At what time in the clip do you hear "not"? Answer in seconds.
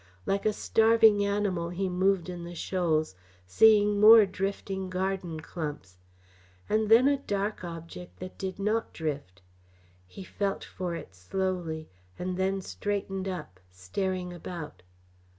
8.57-8.93